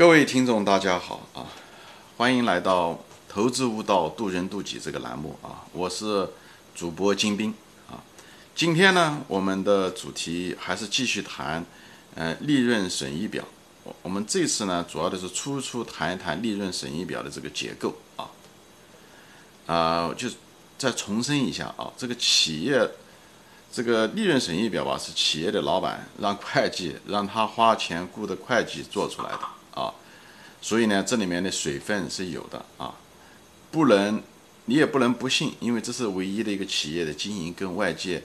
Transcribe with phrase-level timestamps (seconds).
[0.00, 1.44] 各位听众，大家好啊！
[2.16, 2.92] 欢迎来到
[3.28, 5.60] 《投资悟道，渡人渡己》这个栏目啊！
[5.74, 6.26] 我是
[6.74, 7.52] 主播金兵
[7.86, 8.00] 啊。
[8.54, 11.62] 今天呢，我们的主题还是继续谈，
[12.14, 13.44] 呃，利润损益表。
[13.84, 18.24] 我我们这次呢，主要的是初初谈一谈利润损益表的这个结构啊。
[19.66, 20.30] 啊，就
[20.78, 22.90] 再重申一下啊，这个企业
[23.70, 29.40] 这个利润损益表吧，是企业的老板让会计让他花钱雇的会计做出来的。
[30.62, 32.94] 所以呢，这里面的水分是有的啊，
[33.70, 34.22] 不能，
[34.66, 38.22] 你也不能不信，因为这是唯一的一个企业的经营跟外界，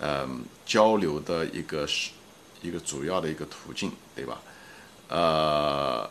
[0.00, 0.28] 呃，
[0.66, 2.10] 交流的一个是
[2.62, 4.40] 一个主要的一个途径，对吧？
[5.08, 6.10] 呃，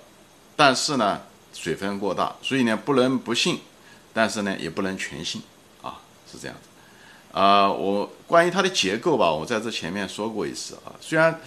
[0.55, 1.21] 但是呢，
[1.53, 3.59] 水分过大，所以呢，不能不信，
[4.13, 5.41] 但是呢，也不能全信
[5.81, 5.99] 啊，
[6.31, 7.38] 是这样子。
[7.38, 11.41] 啊，我关于它的结构吧，我在这前面说过一次啊，虽然。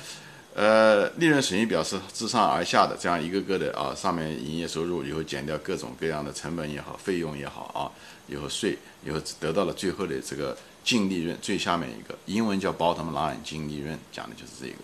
[0.61, 7.89] 呃，利润损益表是自上而下的，这样一个个的啊，上面营业收入以后减掉各种各样的成本也好，费用也好啊，
[8.29, 10.55] 以后税以后得到了最后的这个
[10.85, 14.75] 净利润，最下面一个英文叫 bottom line 净利润，讲的就是这个，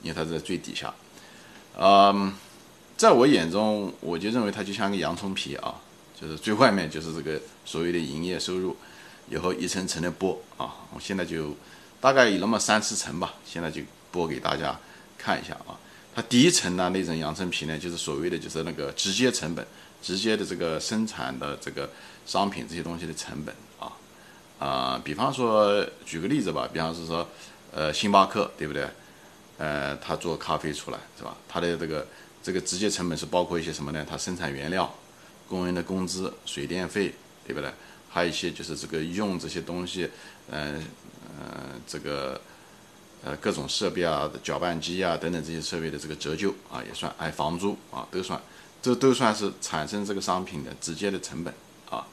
[0.00, 0.94] 因为它在最底下。
[1.78, 2.32] 嗯，
[2.96, 5.74] 在我眼中，我就认为它就像个洋葱皮啊，
[6.18, 8.74] 就是最外面就是这个所谓的营业收入，
[9.28, 11.54] 以后一层层的剥啊，我现在就
[12.00, 14.74] 大概有那么三四层吧，现在就剥给大家。
[15.22, 15.78] 看一下啊，
[16.12, 19.64] 它第一层呢，那种阳春皮呢，就是所谓的就是那个直接成本，
[20.02, 21.88] 直接的这个生产的这个
[22.26, 23.92] 商品这些东西的成本啊
[24.58, 27.28] 啊，比方说举个例子吧，比方是说
[27.72, 28.88] 呃星巴克对不对？
[29.58, 31.36] 呃，他做咖啡出来是吧？
[31.48, 32.04] 他的这个
[32.42, 34.04] 这个直接成本是包括一些什么呢？
[34.10, 34.92] 他生产原料、
[35.46, 37.14] 工人的工资、水电费
[37.46, 37.70] 对不对？
[38.10, 40.10] 还有一些就是这个用这些东西，
[40.50, 40.82] 嗯
[41.38, 42.40] 嗯这个。
[43.24, 48.40] 呃，各种设备啊，搅拌机啊等等这些设备的这个折旧啊也算，哎，房租啊都算，
[48.82, 51.54] 这都算是产生这个商品的直接的成本
[51.88, 52.04] 啊。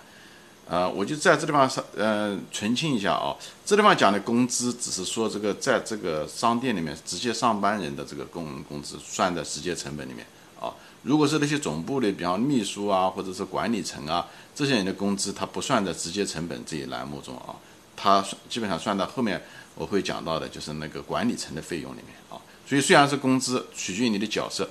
[0.67, 10.23] 呃，我就在这地方上，呃，澄清一下啊，这地方讲的工资只是说这个在这个商店里面直接上班人的这个工工资算在直接成本里面
[10.61, 10.71] 啊。
[11.01, 17.55] 如果是那些总部的，比方秘书啊，或者是管理层啊，这些人的工资，它不算在直接成本这一栏目中啊，
[17.99, 19.41] 它基本上算到后面。
[19.75, 22.35] 我会讲到的，就是那个管理层的费用里面啊，
[22.67, 24.67] 所以虽然是工资，取决于你的角色，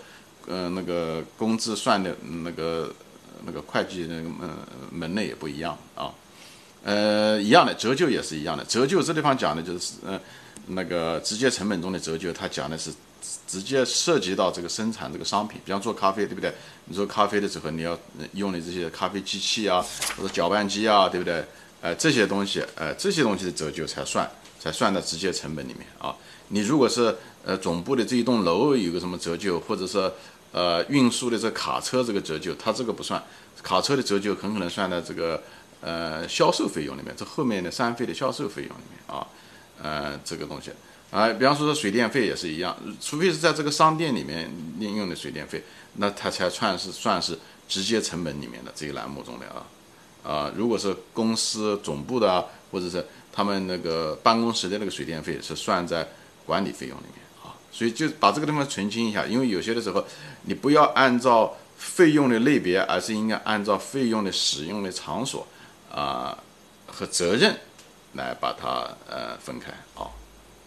[0.46, 2.92] 呃，那个工资算的那个
[3.46, 4.50] 那个会计那个门
[4.92, 6.12] 门类也不一样啊，
[6.84, 10.20] 呃，一样的折旧也是一样的，折旧这地方讲的就是呃
[10.66, 12.92] 那个直接成本中的折旧，它讲的是
[13.46, 16.52] 直接涉及到这个生产这个商品，比方做咖啡，对不对？
[16.84, 17.98] 你做咖啡的时候，你要
[18.34, 19.82] 用的这些咖啡机器啊，
[20.18, 21.42] 或者搅拌机啊，对不对？
[21.80, 24.30] 呃，这些东西，呃，这些东西的折旧才算。
[24.60, 26.12] 才算到直接成本里面啊！
[26.48, 30.12] 你如果是呃总部的这一栋楼有个什么折旧，或者是
[30.50, 33.22] 呃运输的这卡车这个折旧，它这个不算。
[33.62, 35.40] 卡车的折旧很可能算在这个
[35.80, 39.24] 呃销售费用里面，这后面的三费的销售费用里面啊，
[39.80, 40.72] 呃这个东西
[41.12, 44.50] 啊，比方说水电费也是一样，除非是在这个商店里面
[44.80, 45.62] 应用的水电费，
[45.98, 47.38] 那它才算是算是
[47.68, 49.64] 直接成本里面的这个栏目中的啊
[50.22, 53.04] 啊，如果是公司总部的或者是。
[53.30, 56.08] 他们那个办公室的那个水电费是算在
[56.44, 60.04] 管理费用里面啊，所以就把这个地方澄清一下，因为有些的时候
[60.42, 65.46] 你不要按照费用的类别，而是应该按照费用的使用的场所
[65.88, 66.36] 啊
[66.88, 67.56] 和责任
[68.14, 70.10] 来把它呃分开啊，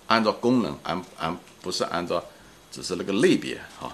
[0.07, 2.23] 按照功能，按按不是按照
[2.71, 3.91] 只是那个类别啊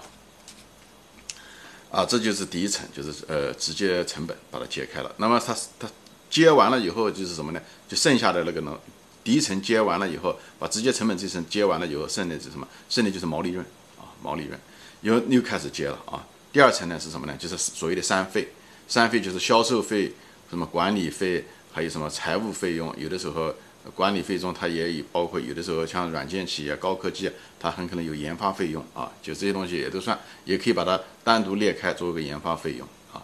[1.90, 5.88] 啊，这就是第一层，就是呃直接成本把它揭开了，那么它它。
[6.30, 7.60] 揭完了以后就是什么呢？
[7.88, 8.78] 就剩下的那个呢，
[9.24, 12.68] 第一层揭完了以后，把直接成本这层揭完了以后，剩的是什么？
[12.90, 13.64] 剩的就是毛利润
[13.98, 14.60] 啊，毛利润
[15.00, 16.22] 又又开始揭了啊。
[16.52, 17.34] 第二层呢是什么呢？
[17.38, 18.46] 就是所谓的三费，
[18.86, 20.12] 三费就是销售费、
[20.50, 22.94] 什么管理费，还有什么财务费用。
[22.98, 23.54] 有的时候
[23.94, 33.22] 管理费中它也有包括，有的时候像软件企业、高科技，它很可能有研发费用啊，就这些东西也都算，也可以把它单独列开作为研发费用啊。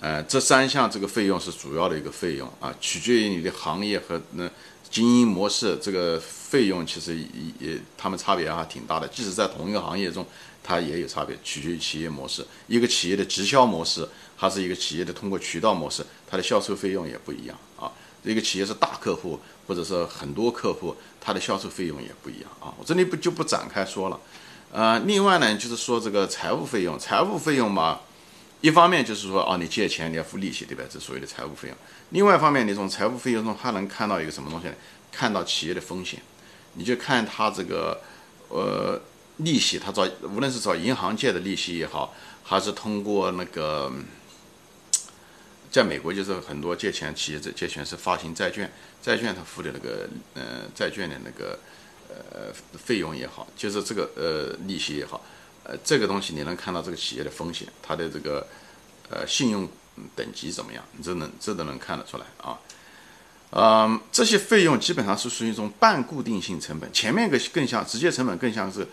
[0.00, 4.48] 呃，这三项这个费用是主要的一个费用啊，取决于你的行业和那
[4.90, 7.24] 经营模式，这个费用其实也
[7.58, 9.08] 也他们差别还挺大的。
[9.08, 10.24] 即使在同一个行业中，
[10.62, 12.46] 它也有差别，取决于企业模式。
[12.66, 17.90] 一个企业的直销模式，还是一个企业的通过渠道模式，它的销售费用也不一样啊。
[18.24, 22.74] 一个企业是大客户，或者是很多客户，它的销售费用也不一样啊。
[22.76, 24.18] 我这里不就不展开说了。
[24.72, 28.00] 呃，另外呢，就是说这个财务费用，财务费用嘛。
[28.60, 30.82] 一方面就是说，哦，你借钱你要付利息，对吧？
[30.90, 31.76] 这所谓的财务费用。
[32.10, 34.74] 另外一方面，你从财务费用中还能看到一个什么东西呢？
[35.12, 36.20] 看到企业的风险，
[36.72, 38.00] 你就看它这个，
[38.48, 39.00] 呃，
[39.36, 42.12] 利息，他找无论是找银行借的利息也好，
[42.42, 43.92] 还是通过那个，
[45.70, 48.70] 在美国就是很多借钱企业借借钱是发行债券，
[49.02, 51.58] 债券他付的那个呃债券的那个
[52.08, 55.24] 呃费用也好，就是这个呃利息也好，
[55.64, 58.46] 呃这个东西你能看到这个企业的风险，它的这个
[59.10, 59.68] 呃信用
[60.16, 62.58] 等级怎么样，你这能这都能看得出来啊。
[63.50, 68.86] 嗯，这些费用基本上是属于一种半固定性成本，前面个更像直接成本，更像是。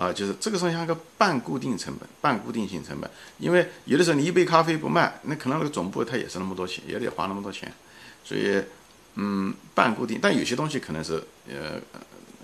[0.00, 7.70] 啊，就是这个时候像个半固定成本、半固定性成本，因为有的时候你一杯咖啡不卖，那可能那个总部它也是那么多钱，也得花那么多钱，
[8.24, 8.62] 所以，
[9.16, 10.18] 嗯，半固定。
[10.22, 11.78] 但有些东西可能是呃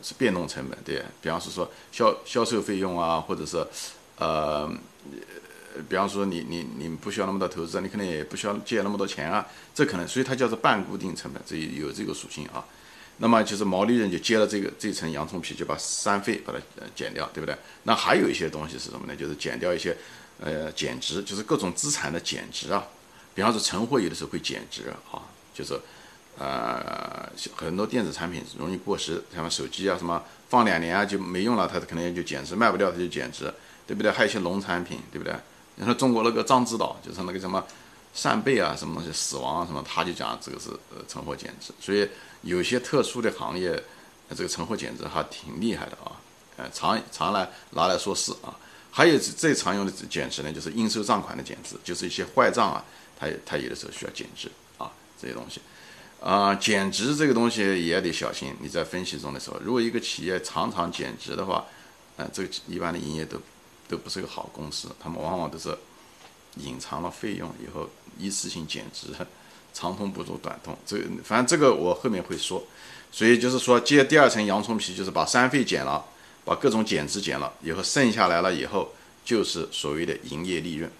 [0.03, 3.67] 是变动成本，对，比方是说销销售费用啊，或者是
[4.19, 4.71] 呃，
[5.89, 12.63] 比方说你你你不需要那么多投资，你可能也不需要借那么多钱啊，这可能，所以它叫做半固定成本，这有这个属性啊。
[13.19, 17.57] 那么就是毛利润就接了这个这层洋葱皮，就把三费把它呃减掉，对不对？
[17.85, 19.17] 那还有一些东西是什么呢？
[19.17, 19.97] 就是减掉一些
[20.41, 22.87] 呃减值，就是各种资产的减值啊。
[23.35, 25.23] 比方说存货有的时候会减值啊，
[25.55, 25.79] 就是
[26.39, 33.53] 呃很多电子产品容易过时，像手机啊什么放两年啊就没用了，它可能就减值，卖不掉它就减值，
[33.87, 34.11] 对不对？
[34.13, 35.35] 还有一些农产品，对不对？
[35.77, 37.63] 你说中国那个獐子岛，就是那个什么
[38.17, 42.09] 扇贝啊什么东西死亡啊什么，他就讲这个是呃存货减值，所以。
[42.43, 43.83] 有些特殊的行业，
[44.31, 46.13] 这个存货减值还挺厉害的啊，
[46.57, 48.55] 呃，常常来拿来说事啊。
[48.93, 52.85] 还有最常用的减值呢，就是应收账款的减值，就是一些坏账啊，
[53.19, 54.49] 它它有的时候需要减值
[54.79, 55.61] 啊，这些东西
[56.23, 58.55] 啊，减值这个东西也得小心。
[58.61, 61.65] 你在分析中的时候，如果一个企业常常减值的话，
[62.17, 63.41] 呃，这个一般的营业都
[63.89, 65.77] 都不是个好公司，他们往往都是
[66.57, 67.89] 隐藏了费用以后
[68.19, 69.09] 一次性减值。
[69.79, 72.65] 长痛不如短痛，这反正这个我后面会说，
[73.13, 76.03] 所以就是说接第二层洋葱皮，就是把三费减了，
[76.47, 78.91] 把各种减值减了以后，剩下来了以后
[79.23, 80.91] 就是所谓的营业利润，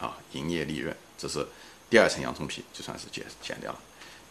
[0.00, 1.46] 啊，营业利润，这是
[1.88, 3.78] 第二层洋葱皮，就算是减减掉了。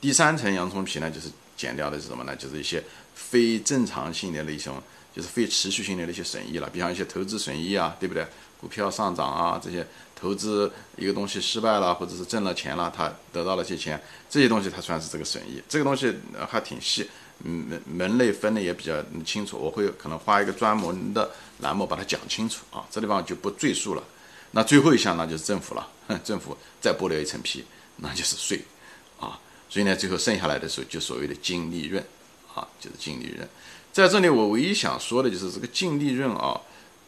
[0.02, 2.36] 第三层洋葱皮呢，就是减掉的是什么呢？
[2.36, 2.84] 就是一些
[3.16, 4.84] 非正常性的那种，
[5.16, 8.26] 就是非持续性的那些损益了，比方一些投资损益啊，对不对？
[8.60, 9.86] 股票上涨啊，这些。
[10.16, 15.62] 投资一个东西失败了，或者是挣了钱了，他得到了些钱，这些东西他算是这个损益。
[15.68, 16.16] 这个东西
[16.50, 18.96] 还挺细，门门类分的也比较
[19.26, 19.58] 清楚。
[19.58, 21.30] 我会可能花一个专门的
[21.60, 24.04] 栏目把它讲清楚啊，这地方就不赘述了。
[24.52, 25.86] 那最后一项那就是政府了，
[26.24, 27.66] 政府再剥掉一层皮，
[27.98, 28.64] 那就是税
[29.20, 29.38] 啊。
[29.70, 32.02] 所以呢，最后剩下来的时候就所谓的净利润
[32.56, 33.46] 啊，就是净利润。
[33.94, 36.60] 在这里我唯一想说的就是这个净利润啊，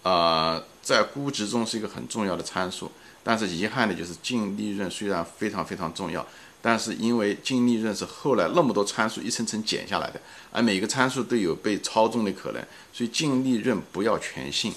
[0.03, 2.91] 呃，在估值中是一个很重要的参数。
[3.23, 6.23] 但是遗憾的就是净利润虽然非常非常重要，
[6.61, 10.21] 但是因为净利润是后来那么多参数一层层减下来的，
[10.51, 14.71] 而每个参数都有被操纵的可能，所以净利润不要全信，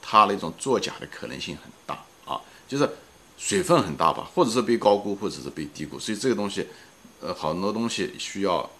[0.00, 2.88] 它那种作假的可能性很大啊，就是
[3.36, 6.68] 水分很大吧，或者是被高估，或者是被低估，所以这个东西，
[7.20, 8.70] 呃，很多东西需要，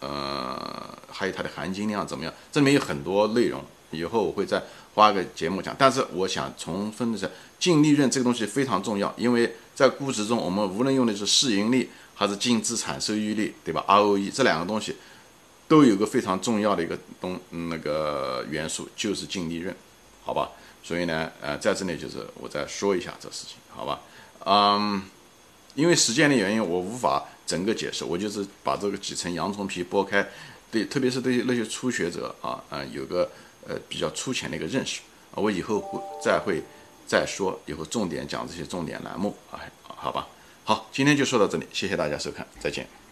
[0.00, 0.83] 呃，
[1.14, 3.62] 还有它的含金量怎么样，这里面有很多内容，
[3.92, 4.60] 以后我会再
[4.94, 7.30] 花个节目讲，但是我想重分的是。
[7.56, 14.96] 净利润这个东西非常重要，因为在估值中，我们无论用的是市盈率还是净资产收益率，对吧？ROE 这两个东西
[15.66, 19.74] 都有个非常重要的一个东那个元素，就是净利润，
[20.24, 20.50] 好吧？
[20.82, 24.00] 所以呢，呃，在这里就是我再说一下这事情，好吧？
[24.44, 25.02] 嗯，
[25.74, 30.28] 因为时间的原因，我无法整个解释，我就是把这个几层洋葱皮剥开，
[30.74, 33.30] 对，特别是对那些初学者啊，啊，有个
[33.66, 35.00] 呃比较粗浅的一个认识
[35.30, 36.60] 啊，我以后会再会。
[37.06, 40.26] 再说以后重点讲这些重点栏目啊，好吧，
[40.64, 43.03] 好，今天就说到这里，谢谢大家收看，再见。